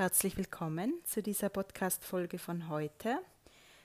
Herzlich 0.00 0.38
willkommen 0.38 0.94
zu 1.04 1.22
dieser 1.22 1.50
Podcast-Folge 1.50 2.38
von 2.38 2.70
heute. 2.70 3.18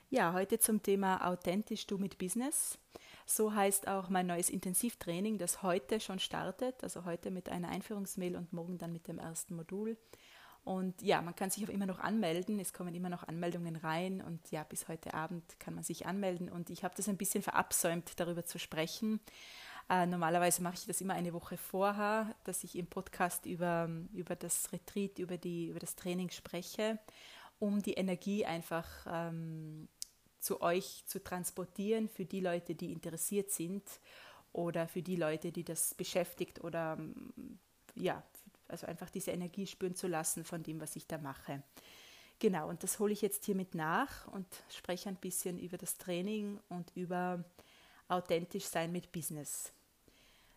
Ja, 0.08 0.32
heute 0.32 0.58
zum 0.58 0.82
Thema 0.82 1.28
Authentisch 1.28 1.86
du 1.86 1.98
mit 1.98 2.16
Business. 2.16 2.78
So 3.26 3.54
heißt 3.54 3.86
auch 3.86 4.08
mein 4.08 4.26
neues 4.26 4.48
Intensivtraining, 4.48 5.36
das 5.36 5.62
heute 5.62 6.00
schon 6.00 6.18
startet, 6.18 6.82
also 6.82 7.04
heute 7.04 7.30
mit 7.30 7.50
einer 7.50 7.68
Einführungsmail 7.68 8.34
und 8.34 8.50
morgen 8.54 8.78
dann 8.78 8.92
mit 8.92 9.08
dem 9.08 9.18
ersten 9.18 9.56
Modul. 9.56 9.98
Und 10.64 11.02
ja, 11.02 11.20
man 11.20 11.36
kann 11.36 11.50
sich 11.50 11.66
auch 11.66 11.68
immer 11.68 11.84
noch 11.84 11.98
anmelden. 11.98 12.60
Es 12.60 12.72
kommen 12.72 12.94
immer 12.94 13.10
noch 13.10 13.28
Anmeldungen 13.28 13.76
rein 13.76 14.22
und 14.22 14.50
ja, 14.50 14.64
bis 14.64 14.88
heute 14.88 15.12
Abend 15.12 15.60
kann 15.60 15.74
man 15.74 15.84
sich 15.84 16.06
anmelden. 16.06 16.48
Und 16.48 16.70
ich 16.70 16.82
habe 16.82 16.94
das 16.96 17.10
ein 17.10 17.18
bisschen 17.18 17.42
verabsäumt, 17.42 18.18
darüber 18.18 18.46
zu 18.46 18.58
sprechen. 18.58 19.20
Äh, 19.88 20.06
normalerweise 20.06 20.62
mache 20.62 20.74
ich 20.74 20.86
das 20.86 21.00
immer 21.00 21.14
eine 21.14 21.32
Woche 21.32 21.56
vorher, 21.56 22.34
dass 22.44 22.64
ich 22.64 22.76
im 22.76 22.86
Podcast 22.86 23.46
über, 23.46 23.88
über 24.12 24.34
das 24.34 24.72
Retreat, 24.72 25.18
über, 25.18 25.38
die, 25.38 25.68
über 25.68 25.78
das 25.78 25.94
Training 25.94 26.30
spreche, 26.30 26.98
um 27.60 27.80
die 27.80 27.94
Energie 27.94 28.44
einfach 28.44 28.88
ähm, 29.08 29.88
zu 30.40 30.60
euch 30.60 31.04
zu 31.06 31.22
transportieren 31.22 32.08
für 32.08 32.24
die 32.24 32.40
Leute, 32.40 32.74
die 32.74 32.92
interessiert 32.92 33.50
sind 33.50 33.84
oder 34.52 34.88
für 34.88 35.02
die 35.02 35.16
Leute, 35.16 35.52
die 35.52 35.64
das 35.64 35.94
beschäftigt 35.94 36.64
oder 36.64 36.98
ja, 37.94 38.22
also 38.68 38.86
einfach 38.86 39.10
diese 39.10 39.30
Energie 39.30 39.66
spüren 39.66 39.94
zu 39.94 40.08
lassen 40.08 40.44
von 40.44 40.62
dem, 40.62 40.80
was 40.80 40.96
ich 40.96 41.06
da 41.06 41.18
mache. 41.18 41.62
Genau, 42.38 42.68
und 42.68 42.82
das 42.82 42.98
hole 42.98 43.12
ich 43.12 43.22
jetzt 43.22 43.44
hiermit 43.44 43.74
nach 43.74 44.26
und 44.28 44.46
spreche 44.68 45.08
ein 45.08 45.16
bisschen 45.16 45.58
über 45.58 45.78
das 45.78 45.96
Training 45.96 46.60
und 46.68 46.90
über 46.94 47.44
authentisch 48.08 48.64
sein 48.64 48.92
mit 48.92 49.10
Business. 49.12 49.72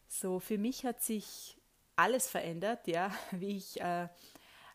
So, 0.10 0.40
für 0.40 0.58
mich 0.58 0.86
hat 0.86 1.02
sich 1.04 1.56
alles 1.96 2.28
verändert, 2.28 2.88
ja, 2.88 3.12
wie 3.32 3.58
ich, 3.58 3.80
äh, 3.80 4.10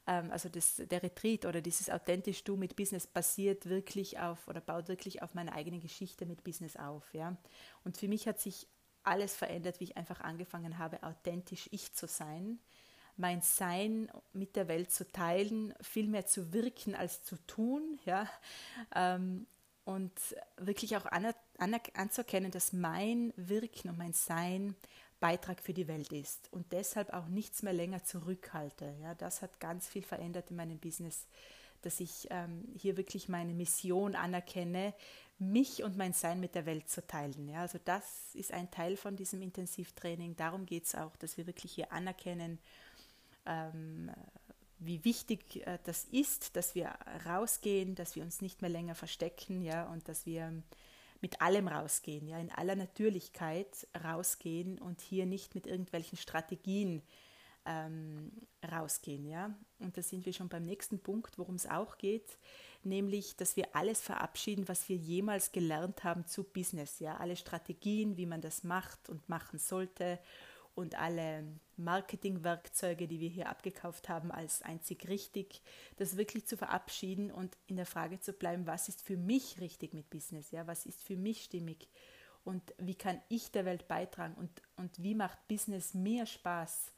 ähm, 0.07 0.31
also 0.31 0.49
das, 0.49 0.77
der 0.77 1.03
Retreat 1.03 1.45
oder 1.45 1.61
dieses 1.61 1.91
authentisch 1.91 2.45
Du 2.45 2.57
mit 2.57 2.77
Business 2.77 3.07
basiert 3.07 3.69
wirklich 3.69 4.19
auf 4.21 4.47
oder 4.49 4.61
baut 4.61 4.89
wirklich 4.89 5.23
auf 5.23 5.35
meiner 5.35 5.53
eigenen 5.55 5.81
Geschichte 5.81 6.25
mit 6.25 6.45
Business 6.45 6.77
auf, 6.77 7.13
ja. 7.13 7.37
Und 7.85 7.99
für 7.99 8.09
mich 8.09 8.29
hat 8.29 8.41
sich 8.41 8.69
alles 9.03 9.35
verändert, 9.35 9.81
wie 9.81 9.85
ich 9.85 9.97
einfach 9.97 10.21
angefangen 10.21 10.79
habe, 10.79 11.03
authentisch 11.03 11.69
ich 11.73 11.93
zu 11.93 12.07
sein, 12.07 12.61
mein 13.17 13.43
Sein 13.43 14.11
mit 14.33 14.57
der 14.57 14.69
Welt 14.69 14.93
zu 14.93 15.11
teilen, 15.11 15.75
viel 15.81 16.09
mehr 16.09 16.27
zu 16.27 16.53
wirken 16.53 16.95
als 16.95 17.25
zu 17.25 17.37
tun, 17.47 17.99
ja. 18.05 18.29
Ähm, 18.95 19.47
und 19.85 20.13
wirklich 20.57 20.97
auch 20.97 21.05
anzuerkennen, 21.59 22.51
dass 22.51 22.73
mein 22.73 23.35
Wirken 23.37 23.91
und 23.91 23.99
mein 23.99 24.15
Sein 24.15 24.75
Beitrag 25.25 25.63
für 25.63 25.73
die 25.73 25.89
Welt 25.89 26.13
ist 26.13 26.53
und 26.53 26.71
deshalb 26.71 27.15
auch 27.15 27.29
nichts 27.29 27.63
mehr 27.63 27.73
länger 27.73 28.05
zurückhalte. 28.05 28.95
Ja, 29.01 29.15
das 29.15 29.41
hat 29.41 29.59
ganz 29.59 29.89
viel 29.89 30.03
verändert 30.03 30.51
in 30.51 30.57
meinem 30.57 30.79
Business, 30.79 31.27
dass 31.81 31.99
ich 32.01 32.27
ähm, 32.29 32.69
hier 32.77 32.99
wirklich 32.99 33.31
meine 33.31 33.55
Mission 33.55 34.17
anerkenne, 34.17 34.93
mich 35.39 35.83
und 35.83 35.97
mein 35.97 36.13
Sein 36.13 36.41
mit 36.41 36.55
der 36.55 36.67
Welt 36.67 36.91
zu 36.91 37.07
teilen. 37.07 37.49
Ja, 37.49 37.63
also 37.63 37.79
das 37.87 38.35
ist 38.35 38.53
ein 38.53 38.71
Teil 38.71 38.99
von 38.99 39.17
diesem 39.17 39.41
Intensivtraining. 39.41 40.37
Darum 40.37 40.67
geht 40.67 40.85
es 40.85 40.95
auch, 40.95 41.17
dass 41.17 41.39
wir 41.39 41.47
wirklich 41.47 41.73
hier 41.73 41.91
anerkennen, 41.91 42.59
ähm, 43.47 44.11
wie 44.79 45.07
wichtig 45.07 45.67
äh, 45.67 45.79
das 45.85 46.05
ist, 46.05 46.55
dass 46.55 46.75
wir 46.75 46.93
rausgehen, 47.25 47.95
dass 47.95 48.15
wir 48.15 48.25
uns 48.25 48.43
nicht 48.43 48.61
mehr 48.61 48.71
länger 48.71 48.95
verstecken, 48.95 49.63
ja, 49.63 49.87
und 49.87 50.07
dass 50.07 50.27
wir 50.27 50.53
mit 51.25 51.41
allem 51.41 51.69
rausgehen, 51.69 52.29
ja, 52.29 52.39
in 52.39 52.53
aller 52.53 52.77
Natürlichkeit 52.77 53.89
rausgehen 54.05 54.79
und 54.79 55.01
hier 55.01 55.25
nicht 55.25 55.55
mit 55.55 55.67
irgendwelchen 55.67 56.19
Strategien 56.19 57.01
ähm, 57.65 58.31
rausgehen, 58.71 59.25
ja. 59.25 59.55
Und 59.79 59.97
da 59.97 60.03
sind 60.03 60.27
wir 60.27 60.35
schon 60.35 60.51
beim 60.51 60.65
nächsten 60.65 60.99
Punkt, 60.99 61.39
worum 61.39 61.55
es 61.55 61.67
auch 61.67 61.97
geht, 61.97 62.37
nämlich, 62.83 63.37
dass 63.37 63.57
wir 63.57 63.75
alles 63.75 64.03
verabschieden, 64.03 64.69
was 64.69 64.87
wir 64.91 64.97
jemals 64.97 65.51
gelernt 65.51 66.05
haben 66.05 66.27
zu 66.27 66.45
Business, 66.45 66.99
ja, 66.99 67.17
alle 67.17 67.37
Strategien, 67.37 68.19
wie 68.19 68.27
man 68.27 68.43
das 68.43 68.63
macht 68.63 69.09
und 69.09 69.27
machen 69.27 69.59
sollte 69.59 70.19
und 70.75 70.99
alle 70.99 71.45
Marketingwerkzeuge, 71.77 73.07
die 73.07 73.21
wir 73.21 73.29
hier 73.29 73.49
abgekauft 73.49 74.09
haben, 74.09 74.31
als 74.31 74.63
einzig 74.63 75.09
richtig, 75.09 75.63
das 75.97 76.17
wirklich 76.17 76.47
zu 76.47 76.57
verabschieden 76.57 77.31
und 77.31 77.57
in 77.67 77.77
der 77.77 77.87
Frage 77.87 78.21
zu 78.21 78.33
bleiben, 78.33 78.67
was 78.67 78.89
ist 78.89 79.03
für 79.03 79.17
mich 79.17 79.61
richtig 79.61 79.95
mit 79.95 80.11
Business, 80.11 80.51
ja, 80.51 80.67
was 80.67 80.87
ist 80.87 81.03
für 81.03 81.17
mich 81.17 81.45
stimmig? 81.45 81.89
Und 82.45 82.75
wie 82.79 82.95
kann 82.95 83.21
ich 83.29 83.51
der 83.53 83.65
Welt 83.65 83.89
beitragen? 83.89 84.35
Und, 84.35 84.51
und 84.77 85.03
wie 85.03 85.15
macht 85.15 85.49
Business 85.49 85.95
mehr 85.95 86.27
Spaß 86.27 86.93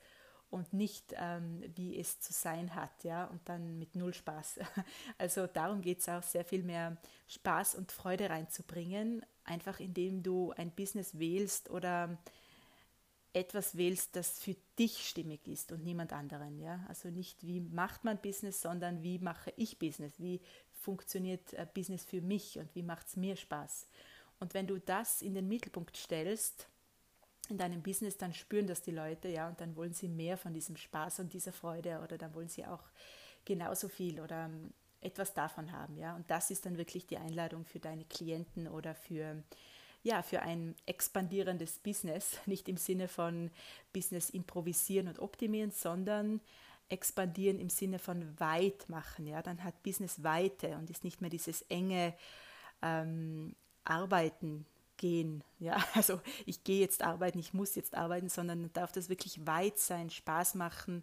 und 0.51 0.73
nicht 0.73 1.15
ähm, 1.17 1.63
wie 1.75 1.99
es 1.99 2.21
zu 2.21 2.33
sein 2.33 2.75
hat, 2.75 3.05
ja, 3.05 3.27
und 3.27 3.49
dann 3.49 3.79
mit 3.79 3.95
null 3.95 4.15
Spaß. 4.15 4.61
Also 5.19 5.47
darum 5.47 5.83
geht 5.83 6.01
es 6.01 6.09
auch 6.09 6.23
sehr 6.23 6.45
viel 6.45 6.63
mehr 6.63 6.97
Spaß 7.29 7.75
und 7.75 7.93
Freude 7.93 8.31
reinzubringen, 8.31 9.25
einfach 9.45 9.81
indem 9.81 10.23
du 10.23 10.53
ein 10.57 10.71
Business 10.71 11.19
wählst 11.19 11.71
oder 11.71 12.19
etwas 13.37 13.77
wählst, 13.77 14.17
das 14.17 14.39
für 14.39 14.57
dich 14.79 15.07
stimmig 15.07 15.47
ist 15.47 15.71
und 15.71 15.85
niemand 15.85 16.15
anderen. 16.15 16.59
Ja? 16.59 16.85
Also 16.89 17.11
nicht, 17.11 17.47
wie 17.47 17.61
macht 17.61 18.03
man 18.03 18.19
Business, 18.19 18.63
sondern 18.63 19.03
wie 19.03 19.19
mache 19.19 19.53
ich 19.57 19.79
Business, 19.79 20.15
wie 20.19 20.41
funktioniert 20.73 21.53
äh, 21.53 21.67
Business 21.73 22.03
für 22.05 22.23
mich 22.23 22.59
und 22.59 22.75
wie 22.75 22.83
macht 22.83 23.09
es 23.09 23.17
mir 23.17 23.37
Spaß. 23.37 23.89
Und 24.41 24.55
wenn 24.55 24.67
du 24.67 24.79
das 24.79 25.21
in 25.21 25.35
den 25.35 25.49
Mittelpunkt 25.49 25.99
stellst, 25.99 26.67
in 27.51 27.59
deinem 27.59 27.83
Business, 27.83 28.17
dann 28.17 28.33
spüren 28.33 28.67
das 28.67 28.81
die 28.81 28.91
Leute, 28.91 29.29
ja, 29.29 29.49
und 29.49 29.61
dann 29.61 29.77
wollen 29.77 29.93
sie 29.93 30.09
mehr 30.09 30.39
von 30.39 30.55
diesem 30.55 30.77
Spaß 30.77 31.21
und 31.21 31.33
dieser 31.33 31.53
Freude 31.53 32.01
oder 32.03 32.17
dann 32.17 32.35
wollen 32.35 32.49
sie 32.49 32.65
auch 32.65 32.83
genauso 33.45 33.89
viel 33.89 34.19
oder 34.19 34.47
ähm, 34.47 34.73
etwas 35.03 35.35
davon 35.35 35.73
haben, 35.73 35.99
ja. 35.99 36.17
Und 36.17 36.31
das 36.31 36.51
ist 36.51 36.65
dann 36.65 36.79
wirklich 36.79 37.07
die 37.07 37.19
Einladung 37.19 37.67
für 37.67 37.81
deine 37.81 38.07
Klienten 38.07 38.67
oder 38.67 38.95
für 38.95 39.43
ja, 40.07 40.23
für 40.23 40.41
ein 40.43 40.77
expandierendes 40.87 41.81
Business, 41.81 42.39
nicht 42.47 42.69
im 42.69 42.77
Sinne 42.77 43.09
von 43.09 43.51
Business 43.93 44.31
improvisieren 44.31 45.09
und 45.09 45.19
optimieren, 45.19 45.73
sondern 45.73 46.41
expandieren 46.89 47.59
im 47.59 47.69
Sinne 47.69 47.99
von 47.99 48.39
weit 48.39 48.89
machen. 48.89 49.27
Ja, 49.27 49.43
dann 49.43 49.65
hat 49.65 49.83
Business 49.83 50.23
Weite 50.23 50.77
und 50.77 50.91
ist 50.91 51.03
nicht 51.03 51.21
mehr 51.21 51.31
dieses 51.31 51.63
enge 51.63 52.15
ähm, 52.83 53.57
Arbeiten 53.83 54.65
gehen. 54.97 55.43
Ja, 55.59 55.77
also 55.95 56.21
ich 56.45 56.65
gehe 56.65 56.81
jetzt 56.81 57.03
arbeiten, 57.03 57.39
ich 57.39 57.55
muss 57.55 57.75
jetzt 57.75 57.95
arbeiten, 57.95 58.29
sondern 58.29 58.73
darf 58.73 58.93
das 58.93 59.09
wirklich 59.09 59.47
weit 59.47 59.79
sein, 59.79 60.11
Spaß 60.11 60.55
machen 60.55 61.03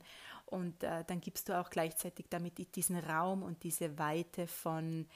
und 0.53 0.83
äh, 0.83 1.03
dann 1.07 1.19
gibst 1.19 1.49
du 1.49 1.59
auch 1.59 1.71
gleichzeitig 1.71 2.27
damit 2.29 2.75
diesen 2.75 2.97
Raum 2.97 3.41
und 3.41 3.63
diese 3.63 3.97
Weite 3.97 4.45
von, 4.45 5.07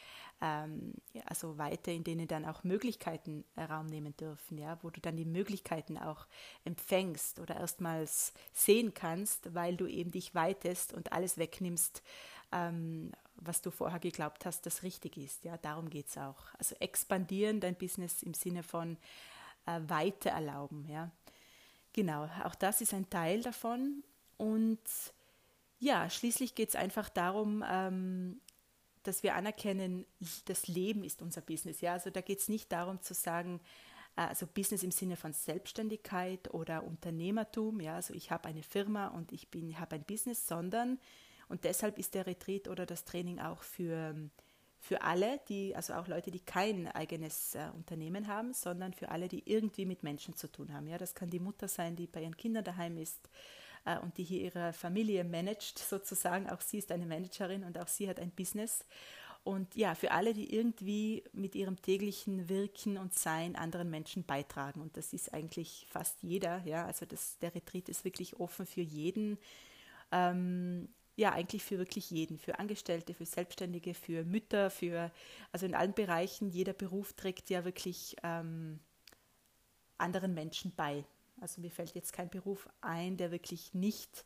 ähm, 0.41 0.95
also 1.25 1.59
Weite, 1.59 1.91
in 1.91 2.03
denen 2.03 2.27
dann 2.27 2.43
auch 2.43 2.63
Möglichkeiten 2.63 3.45
äh, 3.55 3.61
Raum 3.61 3.85
nehmen 3.85 4.17
dürfen, 4.17 4.57
ja, 4.57 4.79
wo 4.81 4.89
du 4.89 4.99
dann 4.99 5.15
die 5.15 5.25
Möglichkeiten 5.25 5.99
auch 5.99 6.25
empfängst 6.65 7.39
oder 7.39 7.55
erstmals 7.57 8.33
sehen 8.51 8.95
kannst, 8.95 9.53
weil 9.53 9.77
du 9.77 9.85
eben 9.85 10.09
dich 10.09 10.33
weitest 10.33 10.91
und 10.93 11.13
alles 11.13 11.37
wegnimmst, 11.37 12.01
ähm, 12.51 13.11
was 13.37 13.61
du 13.61 13.71
vorher 13.71 13.99
geglaubt 13.99 14.45
hast, 14.45 14.65
das 14.65 14.83
richtig 14.83 15.17
ist. 15.17 15.43
Ja, 15.43 15.57
darum 15.57 15.89
geht 15.89 16.09
es 16.09 16.17
auch. 16.17 16.53
Also 16.57 16.75
expandieren 16.79 17.59
dein 17.59 17.75
Business 17.75 18.23
im 18.23 18.33
Sinne 18.33 18.63
von 18.63 18.97
äh, 19.65 19.79
Weite 19.87 20.29
erlauben, 20.29 20.85
ja. 20.87 21.11
Genau, 21.93 22.29
auch 22.43 22.55
das 22.55 22.81
ist 22.81 22.93
ein 22.93 23.09
Teil 23.09 23.41
davon. 23.41 24.03
Und 24.37 24.79
ja, 25.79 26.09
schließlich 26.09 26.53
geht 26.53 26.69
es 26.69 26.75
einfach 26.75 27.09
darum, 27.09 27.63
ähm, 27.67 28.39
dass 29.03 29.23
wir 29.23 29.35
anerkennen, 29.35 30.05
das 30.45 30.67
Leben 30.67 31.03
ist 31.03 31.21
unser 31.21 31.41
Business. 31.41 31.81
Ja, 31.81 31.93
also 31.93 32.09
da 32.09 32.21
geht 32.21 32.39
es 32.39 32.49
nicht 32.49 32.71
darum 32.71 33.01
zu 33.01 33.13
sagen, 33.13 33.61
äh, 34.15 34.21
also 34.21 34.45
Business 34.45 34.83
im 34.83 34.91
Sinne 34.91 35.15
von 35.15 35.33
Selbstständigkeit 35.33 36.53
oder 36.53 36.83
Unternehmertum. 36.83 37.79
Ja, 37.79 37.95
also 37.95 38.13
ich 38.13 38.31
habe 38.31 38.49
eine 38.49 38.63
Firma 38.63 39.07
und 39.07 39.31
ich 39.31 39.49
bin, 39.49 39.79
habe 39.79 39.95
ein 39.95 40.03
Business, 40.03 40.47
sondern 40.47 40.99
und 41.49 41.63
deshalb 41.63 41.97
ist 41.97 42.13
der 42.13 42.27
Retreat 42.27 42.67
oder 42.67 42.85
das 42.85 43.05
Training 43.05 43.39
auch 43.39 43.63
für 43.63 44.15
für 44.79 45.01
alle, 45.01 45.39
die, 45.49 45.75
also 45.75 45.93
auch 45.93 46.07
Leute, 46.07 46.31
die 46.31 46.39
kein 46.39 46.87
eigenes 46.87 47.55
äh, 47.55 47.67
Unternehmen 47.75 48.27
haben, 48.27 48.53
sondern 48.53 48.93
für 48.93 49.09
alle, 49.09 49.27
die 49.27 49.43
irgendwie 49.45 49.85
mit 49.85 50.03
Menschen 50.03 50.35
zu 50.35 50.47
tun 50.51 50.71
haben. 50.71 50.87
Ja, 50.87 50.97
das 50.97 51.15
kann 51.15 51.29
die 51.29 51.39
Mutter 51.39 51.67
sein, 51.67 51.95
die 51.95 52.07
bei 52.07 52.21
ihren 52.21 52.37
Kindern 52.37 52.63
daheim 52.63 52.97
ist 52.97 53.29
äh, 53.85 53.97
und 53.99 54.17
die 54.17 54.23
hier 54.23 54.41
ihre 54.41 54.73
Familie 54.73 55.23
managt, 55.23 55.79
sozusagen. 55.79 56.49
Auch 56.49 56.61
sie 56.61 56.77
ist 56.77 56.91
eine 56.91 57.05
Managerin 57.05 57.63
und 57.63 57.77
auch 57.77 57.87
sie 57.87 58.07
hat 58.07 58.19
ein 58.19 58.31
Business. 58.31 58.85
Und 59.43 59.75
ja, 59.75 59.95
für 59.95 60.11
alle, 60.11 60.33
die 60.33 60.53
irgendwie 60.53 61.23
mit 61.31 61.55
ihrem 61.55 61.81
täglichen 61.81 62.49
Wirken 62.49 62.97
und 62.97 63.13
Sein 63.13 63.55
anderen 63.55 63.89
Menschen 63.89 64.25
beitragen. 64.25 64.81
Und 64.81 64.97
das 64.97 65.13
ist 65.13 65.33
eigentlich 65.33 65.87
fast 65.89 66.21
jeder. 66.21 66.61
Ja, 66.65 66.85
also 66.85 67.05
das, 67.05 67.37
der 67.39 67.55
Retreat 67.55 67.87
ist 67.87 68.03
wirklich 68.03 68.39
offen 68.39 68.65
für 68.65 68.81
jeden. 68.81 69.37
Ähm, 70.11 70.89
ja, 71.17 71.33
eigentlich 71.33 71.63
für 71.63 71.77
wirklich 71.77 72.09
jeden, 72.11 72.37
für 72.37 72.59
Angestellte, 72.59 73.13
für 73.13 73.25
Selbstständige, 73.25 73.93
für 73.93 74.23
Mütter, 74.23 74.69
für, 74.69 75.11
also 75.51 75.65
in 75.65 75.75
allen 75.75 75.93
Bereichen, 75.93 76.49
jeder 76.49 76.73
Beruf 76.73 77.13
trägt 77.13 77.49
ja 77.49 77.65
wirklich 77.65 78.15
ähm, 78.23 78.79
anderen 79.97 80.33
Menschen 80.33 80.71
bei. 80.75 81.03
Also 81.41 81.59
mir 81.59 81.71
fällt 81.71 81.93
jetzt 81.95 82.13
kein 82.13 82.29
Beruf 82.29 82.69
ein, 82.79 83.17
der 83.17 83.31
wirklich 83.31 83.73
nicht 83.73 84.25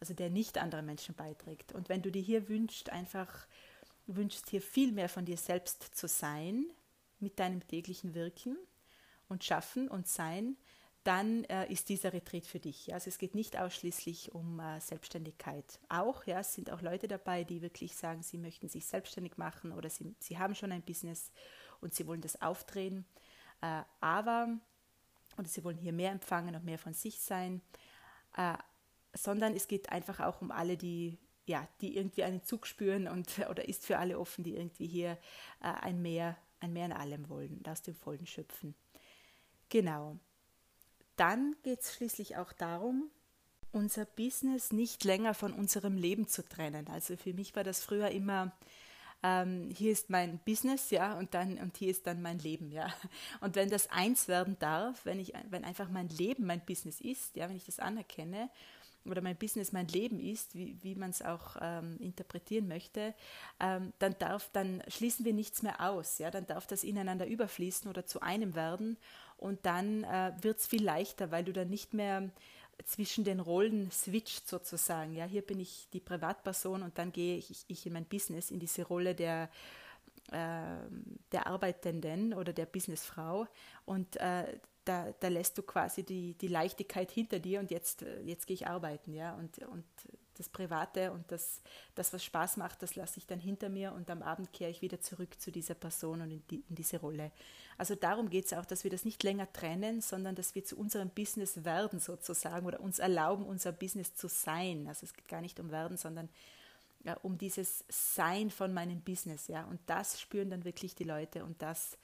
also 0.00 0.14
der 0.14 0.30
nicht 0.30 0.58
anderen 0.58 0.86
Menschen 0.86 1.14
beiträgt. 1.14 1.72
Und 1.72 1.88
wenn 1.88 2.02
du 2.02 2.10
dir 2.10 2.22
hier 2.22 2.48
wünschst, 2.48 2.90
einfach 2.90 3.46
wünschst 4.06 4.48
hier 4.48 4.62
viel 4.62 4.92
mehr 4.92 5.08
von 5.08 5.26
dir 5.26 5.36
selbst 5.36 5.82
zu 5.82 6.08
sein, 6.08 6.64
mit 7.20 7.38
deinem 7.38 7.66
täglichen 7.68 8.14
Wirken 8.14 8.56
und 9.28 9.44
Schaffen 9.44 9.88
und 9.88 10.08
Sein, 10.08 10.56
dann 11.10 11.42
äh, 11.46 11.66
ist 11.72 11.88
dieser 11.88 12.12
Retreat 12.12 12.46
für 12.46 12.60
dich. 12.60 12.86
Ja? 12.86 12.94
Also 12.94 13.08
es 13.08 13.18
geht 13.18 13.34
nicht 13.34 13.58
ausschließlich 13.58 14.32
um 14.32 14.60
äh, 14.60 14.80
Selbstständigkeit. 14.80 15.80
Auch, 15.88 16.24
ja, 16.24 16.38
es 16.38 16.54
sind 16.54 16.70
auch 16.70 16.82
Leute 16.82 17.08
dabei, 17.08 17.42
die 17.42 17.62
wirklich 17.62 17.96
sagen, 17.96 18.22
sie 18.22 18.38
möchten 18.38 18.68
sich 18.68 18.86
selbstständig 18.86 19.36
machen 19.36 19.72
oder 19.72 19.90
sie, 19.90 20.14
sie 20.20 20.38
haben 20.38 20.54
schon 20.54 20.70
ein 20.70 20.82
Business 20.82 21.32
und 21.80 21.94
sie 21.94 22.06
wollen 22.06 22.20
das 22.20 22.40
aufdrehen. 22.40 23.06
Äh, 23.60 23.82
aber, 24.00 24.56
oder 25.36 25.48
sie 25.48 25.64
wollen 25.64 25.78
hier 25.78 25.92
mehr 25.92 26.12
empfangen 26.12 26.54
und 26.54 26.64
mehr 26.64 26.78
von 26.78 26.94
sich 26.94 27.18
sein. 27.18 27.60
Äh, 28.36 28.54
sondern 29.12 29.56
es 29.56 29.66
geht 29.66 29.90
einfach 29.90 30.20
auch 30.20 30.40
um 30.40 30.52
alle, 30.52 30.76
die 30.76 31.18
ja, 31.44 31.66
die 31.80 31.96
irgendwie 31.96 32.22
einen 32.22 32.44
Zug 32.44 32.68
spüren 32.68 33.08
und 33.08 33.26
oder 33.50 33.68
ist 33.68 33.84
für 33.84 33.98
alle 33.98 34.16
offen, 34.16 34.44
die 34.44 34.54
irgendwie 34.54 34.86
hier 34.86 35.18
äh, 35.60 35.72
ein 35.80 36.02
Mehr, 36.02 36.36
ein 36.60 36.72
Mehr 36.72 36.84
an 36.84 36.92
allem 36.92 37.28
wollen 37.28 37.60
aus 37.66 37.82
dem 37.82 37.96
Vollen 37.96 38.26
schöpfen. 38.26 38.76
Genau 39.70 40.20
dann 41.20 41.54
geht 41.62 41.80
es 41.80 41.94
schließlich 41.94 42.38
auch 42.38 42.52
darum, 42.54 43.10
unser 43.72 44.06
Business 44.06 44.72
nicht 44.72 45.04
länger 45.04 45.34
von 45.34 45.52
unserem 45.52 45.98
Leben 45.98 46.26
zu 46.26 46.42
trennen. 46.42 46.88
Also 46.88 47.16
für 47.16 47.34
mich 47.34 47.54
war 47.54 47.62
das 47.62 47.84
früher 47.84 48.08
immer, 48.08 48.52
ähm, 49.22 49.70
hier 49.70 49.92
ist 49.92 50.08
mein 50.08 50.38
Business, 50.46 50.90
ja, 50.90 51.18
und 51.18 51.34
dann 51.34 51.58
und 51.58 51.76
hier 51.76 51.90
ist 51.90 52.06
dann 52.06 52.22
mein 52.22 52.38
Leben, 52.38 52.72
ja. 52.72 52.88
Und 53.42 53.54
wenn 53.54 53.68
das 53.68 53.90
eins 53.90 54.28
werden 54.28 54.56
darf, 54.58 55.04
wenn 55.04 55.20
ich, 55.20 55.34
wenn 55.50 55.64
einfach 55.64 55.90
mein 55.90 56.08
Leben 56.08 56.46
mein 56.46 56.64
Business 56.64 57.02
ist, 57.02 57.36
ja, 57.36 57.48
wenn 57.50 57.56
ich 57.56 57.66
das 57.66 57.80
anerkenne 57.80 58.48
oder 59.04 59.20
mein 59.20 59.36
Business 59.36 59.72
mein 59.72 59.88
Leben 59.88 60.20
ist, 60.20 60.54
wie, 60.54 60.78
wie 60.82 60.94
man 60.94 61.10
es 61.10 61.22
auch 61.22 61.56
ähm, 61.60 61.98
interpretieren 62.00 62.66
möchte, 62.66 63.14
ähm, 63.60 63.92
dann 63.98 64.16
darf, 64.18 64.48
dann 64.52 64.82
schließen 64.88 65.24
wir 65.24 65.34
nichts 65.34 65.62
mehr 65.62 65.80
aus, 65.80 66.18
ja, 66.18 66.30
dann 66.30 66.46
darf 66.46 66.66
das 66.66 66.82
ineinander 66.82 67.26
überfließen 67.26 67.90
oder 67.90 68.06
zu 68.06 68.20
einem 68.20 68.54
werden 68.54 68.96
und 69.40 69.64
dann 69.66 70.04
äh, 70.04 70.32
wird 70.40 70.58
es 70.58 70.66
viel 70.66 70.84
leichter, 70.84 71.30
weil 71.30 71.44
du 71.44 71.52
dann 71.52 71.70
nicht 71.70 71.94
mehr 71.94 72.30
zwischen 72.84 73.24
den 73.24 73.40
Rollen 73.40 73.90
switcht 73.90 74.48
sozusagen. 74.48 75.14
Ja, 75.14 75.24
hier 75.24 75.42
bin 75.42 75.60
ich 75.60 75.88
die 75.92 76.00
Privatperson 76.00 76.82
und 76.82 76.98
dann 76.98 77.12
gehe 77.12 77.36
ich, 77.36 77.64
ich 77.68 77.86
in 77.86 77.92
mein 77.92 78.04
Business, 78.04 78.50
in 78.50 78.58
diese 78.58 78.84
Rolle 78.84 79.14
der, 79.14 79.50
äh, 80.30 80.76
der 81.32 81.46
Arbeitenden 81.46 82.34
oder 82.34 82.52
der 82.52 82.66
Businessfrau 82.66 83.46
und 83.84 84.16
äh, 84.16 84.58
da, 84.84 85.12
da 85.20 85.28
lässt 85.28 85.58
du 85.58 85.62
quasi 85.62 86.02
die, 86.02 86.34
die 86.34 86.48
Leichtigkeit 86.48 87.10
hinter 87.10 87.38
dir 87.38 87.60
und 87.60 87.70
jetzt, 87.70 88.02
äh, 88.02 88.20
jetzt 88.22 88.46
gehe 88.46 88.54
ich 88.54 88.66
arbeiten, 88.66 89.12
ja, 89.12 89.34
und, 89.34 89.58
und 89.58 89.84
das 90.40 90.48
Private 90.48 91.12
und 91.12 91.30
das, 91.30 91.60
das, 91.94 92.12
was 92.12 92.24
Spaß 92.24 92.56
macht, 92.56 92.82
das 92.82 92.96
lasse 92.96 93.18
ich 93.18 93.26
dann 93.26 93.38
hinter 93.38 93.68
mir 93.68 93.92
und 93.92 94.10
am 94.10 94.22
Abend 94.22 94.52
kehre 94.52 94.70
ich 94.70 94.82
wieder 94.82 95.00
zurück 95.00 95.40
zu 95.40 95.52
dieser 95.52 95.74
Person 95.74 96.22
und 96.22 96.30
in, 96.30 96.42
die, 96.50 96.64
in 96.68 96.74
diese 96.74 96.98
Rolle. 96.98 97.30
Also 97.78 97.94
darum 97.94 98.28
geht 98.28 98.46
es 98.46 98.52
auch, 98.52 98.64
dass 98.64 98.84
wir 98.84 98.90
das 98.90 99.04
nicht 99.04 99.22
länger 99.22 99.50
trennen, 99.52 100.00
sondern 100.00 100.34
dass 100.34 100.54
wir 100.54 100.64
zu 100.64 100.76
unserem 100.76 101.10
Business 101.10 101.64
werden 101.64 102.00
sozusagen 102.00 102.66
oder 102.66 102.80
uns 102.80 102.98
erlauben, 102.98 103.44
unser 103.44 103.72
Business 103.72 104.14
zu 104.14 104.28
sein. 104.28 104.86
Also 104.88 105.06
es 105.06 105.14
geht 105.14 105.28
gar 105.28 105.40
nicht 105.40 105.60
um 105.60 105.70
werden, 105.70 105.96
sondern 105.96 106.28
ja, 107.04 107.14
um 107.22 107.38
dieses 107.38 107.84
Sein 107.88 108.50
von 108.50 108.74
meinem 108.74 109.00
Business. 109.00 109.48
Ja. 109.48 109.64
Und 109.64 109.80
das 109.86 110.20
spüren 110.20 110.50
dann 110.50 110.64
wirklich 110.64 110.94
die 110.94 111.04
Leute 111.04 111.44
und 111.44 111.62
das 111.62 111.96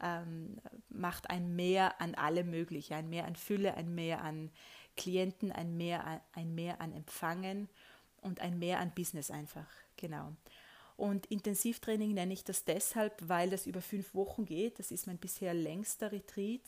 ähm, 0.00 0.58
macht 0.88 1.30
ein 1.30 1.56
Mehr 1.56 2.00
an 2.00 2.14
allem 2.14 2.50
Mögliche, 2.50 2.94
ein 2.96 3.08
Mehr 3.08 3.24
an 3.24 3.36
Fülle, 3.36 3.74
ein 3.74 3.94
Mehr 3.94 4.22
an 4.22 4.50
Klienten, 4.96 5.52
ein 5.52 5.76
Mehr, 5.76 6.22
ein 6.32 6.54
Mehr 6.54 6.80
an 6.80 6.92
Empfangen 6.92 7.68
und 8.20 8.40
ein 8.40 8.58
Mehr 8.58 8.80
an 8.80 8.92
Business 8.94 9.30
einfach. 9.30 9.66
Genau. 9.96 10.32
Und 10.96 11.26
Intensivtraining 11.26 12.14
nenne 12.14 12.32
ich 12.32 12.44
das 12.44 12.64
deshalb, 12.64 13.28
weil 13.28 13.50
das 13.50 13.66
über 13.66 13.80
fünf 13.80 14.14
Wochen 14.14 14.44
geht. 14.44 14.78
Das 14.78 14.90
ist 14.90 15.06
mein 15.06 15.18
bisher 15.18 15.52
längster 15.52 16.12
Retreat. 16.12 16.62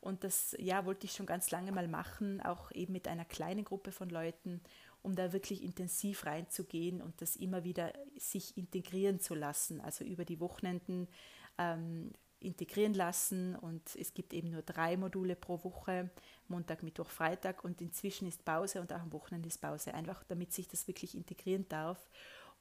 Und 0.00 0.24
das 0.24 0.54
ja, 0.58 0.84
wollte 0.84 1.06
ich 1.06 1.12
schon 1.12 1.26
ganz 1.26 1.50
lange 1.50 1.72
mal 1.72 1.88
machen, 1.88 2.40
auch 2.42 2.72
eben 2.72 2.92
mit 2.92 3.08
einer 3.08 3.24
kleinen 3.24 3.64
Gruppe 3.64 3.92
von 3.92 4.10
Leuten, 4.10 4.60
um 5.00 5.14
da 5.14 5.32
wirklich 5.32 5.62
intensiv 5.62 6.26
reinzugehen 6.26 7.00
und 7.00 7.20
das 7.22 7.36
immer 7.36 7.64
wieder 7.64 7.92
sich 8.16 8.56
integrieren 8.56 9.20
zu 9.20 9.34
lassen. 9.34 9.80
Also 9.80 10.04
über 10.04 10.24
die 10.24 10.40
Wochenenden 10.40 11.08
ähm, 11.56 12.12
integrieren 12.42 12.94
lassen 12.94 13.56
und 13.56 13.96
es 13.96 14.14
gibt 14.14 14.32
eben 14.32 14.50
nur 14.50 14.62
drei 14.62 14.96
Module 14.96 15.36
pro 15.36 15.62
Woche, 15.64 16.10
Montag, 16.48 16.82
Mittwoch, 16.82 17.08
Freitag 17.08 17.64
und 17.64 17.80
inzwischen 17.80 18.26
ist 18.28 18.44
Pause 18.44 18.80
und 18.80 18.92
auch 18.92 19.00
am 19.00 19.12
Wochenende 19.12 19.48
ist 19.48 19.60
Pause, 19.60 19.94
einfach 19.94 20.24
damit 20.24 20.52
sich 20.52 20.68
das 20.68 20.86
wirklich 20.86 21.14
integrieren 21.14 21.68
darf. 21.68 22.10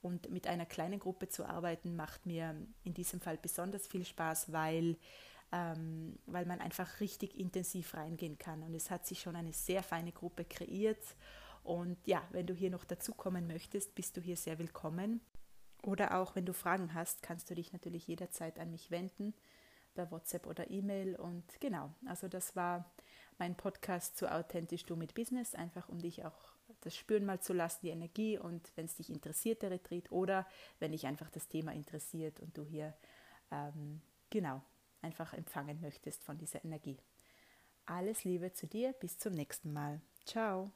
Und 0.02 0.32
mit 0.32 0.48
einer 0.48 0.66
kleinen 0.66 1.00
Gruppe 1.00 1.30
zu 1.30 1.46
arbeiten 1.46 1.96
macht 1.96 2.26
mir 2.26 2.56
in 2.84 2.94
diesem 2.94 3.20
Fall 3.22 3.38
besonders 3.38 3.88
viel 3.88 4.04
Spaß, 4.04 4.52
weil, 4.52 4.98
ähm, 5.52 6.18
weil 6.26 6.46
man 6.46 6.60
einfach 6.60 7.00
richtig 7.00 7.38
intensiv 7.38 7.94
reingehen 7.94 8.40
kann. 8.40 8.64
Und 8.64 8.74
es 8.74 8.90
hat 8.90 9.06
sich 9.06 9.20
schon 9.20 9.36
eine 9.36 9.54
sehr 9.54 9.84
feine 9.84 10.12
Gruppe 10.12 10.44
kreiert. 10.44 11.04
Und 11.64 11.98
ja, 12.08 12.24
wenn 12.32 12.48
du 12.48 12.56
hier 12.56 12.72
noch 12.72 12.84
dazukommen 12.84 13.46
möchtest, 13.46 13.94
bist 13.94 14.18
du 14.18 14.22
hier 14.22 14.38
sehr 14.38 14.58
willkommen. 14.58 15.22
Oder 15.84 16.18
auch 16.18 16.36
wenn 16.36 16.46
du 16.46 16.54
Fragen 16.54 16.96
hast, 16.96 17.22
kannst 17.22 17.52
du 17.52 17.56
dich 17.56 17.72
natürlich 17.72 18.08
jederzeit 18.08 18.58
an 18.60 18.72
mich 18.72 18.90
wenden 18.90 19.36
per 19.94 20.12
WhatsApp 20.12 20.48
oder 20.48 20.70
E-Mail. 20.70 21.16
Und 21.16 21.44
genau, 21.60 21.94
also 22.06 22.28
das 22.28 22.56
war 22.56 22.92
mein 23.38 23.56
Podcast 23.56 24.18
zu 24.18 24.32
Authentisch 24.32 24.86
Du 24.86 24.96
mit 24.96 25.14
Business, 25.14 25.56
einfach 25.56 25.90
um 25.90 26.00
dich 26.00 26.26
auch 26.26 26.54
das 26.82 26.96
spüren 26.96 27.26
mal 27.26 27.40
zu 27.40 27.54
lassen, 27.54 27.80
die 27.84 27.90
Energie 27.90 28.38
und 28.38 28.72
wenn 28.76 28.86
es 28.86 28.96
dich 28.96 29.10
interessiert, 29.10 29.62
der 29.62 29.72
Retreat 29.72 30.12
oder 30.12 30.48
wenn 30.80 30.92
dich 30.92 31.06
einfach 31.06 31.30
das 31.30 31.48
Thema 31.48 31.74
interessiert 31.74 32.40
und 32.40 32.58
du 32.58 32.64
hier 32.64 32.94
ähm, 33.52 34.02
genau 34.30 34.62
einfach 35.02 35.34
empfangen 35.34 35.82
möchtest 35.82 36.24
von 36.24 36.38
dieser 36.38 36.64
Energie. 36.64 36.98
Alles 37.86 38.24
Liebe 38.24 38.54
zu 38.54 38.68
dir, 38.68 38.94
bis 38.94 39.18
zum 39.18 39.34
nächsten 39.34 39.74
Mal. 39.74 40.02
Ciao. 40.26 40.72